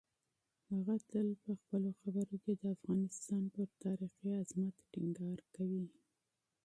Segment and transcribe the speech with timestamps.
[0.73, 5.85] هغه تل په خپلو خبرو کې د افغانستان پر تاریخي عظمت ټینګار کوي.